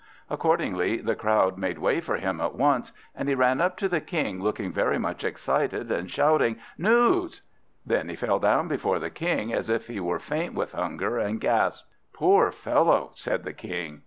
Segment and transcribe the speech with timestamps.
[0.31, 4.01] Accordingly the crowd made way for him at once, and he ran up to the
[4.01, 7.43] King, looking very much excited, and shouting "News!"
[7.85, 11.39] Then he fell down before the King, as if he were faint with hunger, and
[11.39, 11.87] gasped.
[12.13, 13.99] "Poor fellow!" said the King.